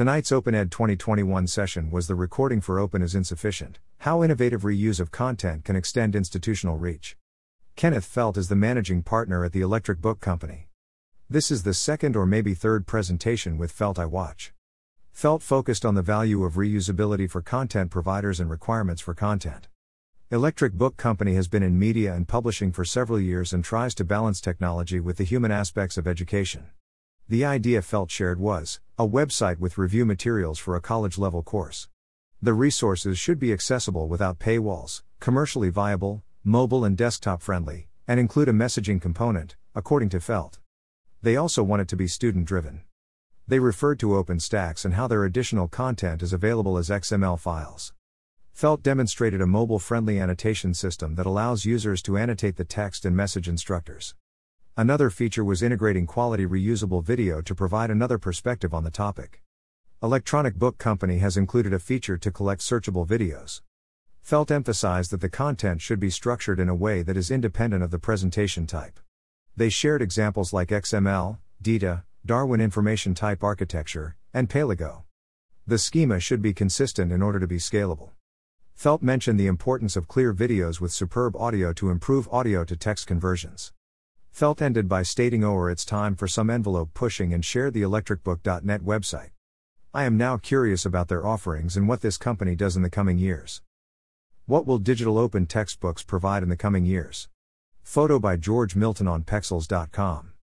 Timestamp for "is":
3.02-3.14, 8.38-8.48, 11.50-11.64, 46.24-46.32, 67.16-67.30